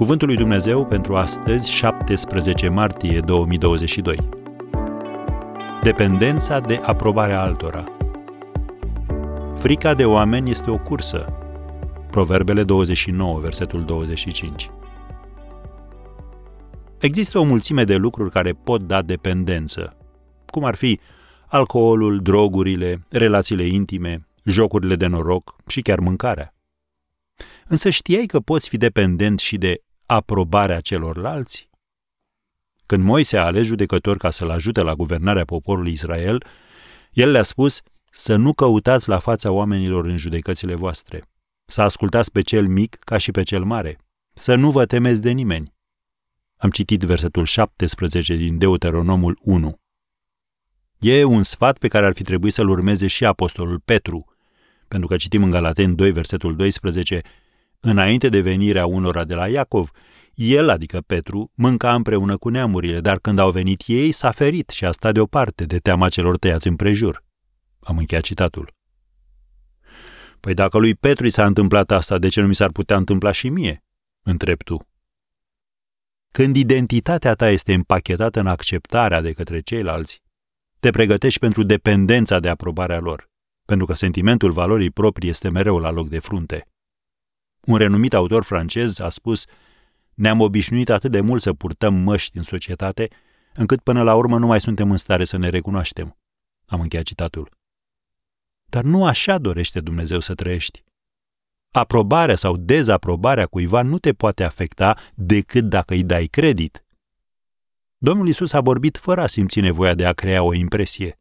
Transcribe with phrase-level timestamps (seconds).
[0.00, 4.28] Cuvântul lui Dumnezeu pentru astăzi, 17 martie 2022.
[5.82, 7.84] Dependența de aprobarea altora.
[9.56, 11.32] Frica de oameni este o cursă.
[12.10, 14.70] Proverbele 29, versetul 25.
[17.00, 19.96] Există o mulțime de lucruri care pot da dependență,
[20.46, 21.00] cum ar fi
[21.46, 26.54] alcoolul, drogurile, relațiile intime, jocurile de noroc și chiar mâncarea.
[27.66, 31.68] Însă știai că poți fi dependent și de aprobarea celorlalți?
[32.86, 36.44] Când Moise a ales judecător ca să-l ajute la guvernarea poporului Israel,
[37.12, 41.28] el le-a spus să nu căutați la fața oamenilor în judecățile voastre,
[41.64, 43.98] să ascultați pe cel mic ca și pe cel mare,
[44.34, 45.74] să nu vă temeți de nimeni.
[46.56, 49.80] Am citit versetul 17 din Deuteronomul 1.
[50.98, 54.24] E un sfat pe care ar fi trebuit să-l urmeze și apostolul Petru,
[54.88, 57.22] pentru că citim în Galaten 2, versetul 12,
[57.80, 59.90] Înainte de venirea unora de la Iacov,
[60.34, 64.84] el, adică Petru, mânca împreună cu neamurile, dar când au venit ei, s-a ferit și
[64.84, 67.24] a stat deoparte de teama celor tăiați împrejur.
[67.80, 68.74] Am încheiat citatul.
[70.40, 73.32] Păi dacă lui Petru i s-a întâmplat asta, de ce nu mi s-ar putea întâmpla
[73.32, 73.84] și mie?
[74.22, 74.88] Întreb tu.
[76.32, 80.22] Când identitatea ta este împachetată în acceptarea de către ceilalți,
[80.80, 83.30] te pregătești pentru dependența de aprobarea lor,
[83.64, 86.66] pentru că sentimentul valorii proprii este mereu la loc de frunte.
[87.60, 89.44] Un renumit autor francez a spus
[90.14, 93.08] ne-am obișnuit atât de mult să purtăm măști în societate,
[93.54, 96.16] încât până la urmă nu mai suntem în stare să ne recunoaștem.
[96.66, 97.50] Am încheiat citatul.
[98.64, 100.84] Dar nu așa dorește Dumnezeu să trăiești.
[101.70, 106.84] Aprobarea sau dezaprobarea cuiva nu te poate afecta decât dacă îi dai credit.
[107.98, 111.18] Domnul Isus a vorbit fără a simți nevoia de a crea o impresie.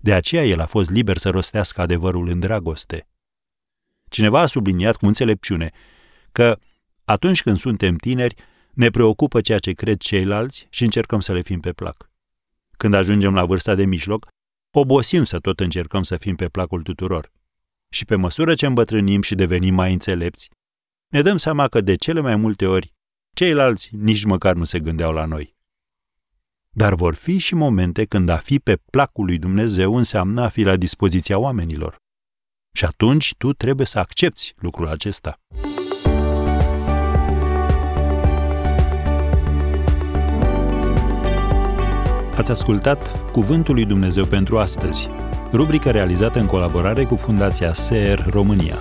[0.00, 3.08] De aceea el a fost liber să rostească adevărul în dragoste.
[4.08, 5.70] Cineva a subliniat cu înțelepciune
[6.32, 6.58] că
[7.04, 8.34] atunci când suntem tineri,
[8.72, 12.10] ne preocupă ceea ce cred ceilalți și încercăm să le fim pe plac.
[12.76, 14.26] Când ajungem la vârsta de mijloc,
[14.70, 17.32] obosim să tot încercăm să fim pe placul tuturor.
[17.88, 20.50] Și pe măsură ce îmbătrânim și devenim mai înțelepți,
[21.08, 22.94] ne dăm seama că de cele mai multe ori
[23.32, 25.56] ceilalți nici măcar nu se gândeau la noi.
[26.70, 30.62] Dar vor fi și momente când a fi pe placul lui Dumnezeu înseamnă a fi
[30.62, 31.96] la dispoziția oamenilor.
[32.78, 35.40] Și atunci tu trebuie să accepti lucrul acesta.
[42.36, 45.08] Ați ascultat Cuvântul lui Dumnezeu pentru astăzi,
[45.52, 48.78] rubrica realizată în colaborare cu Fundația SER România.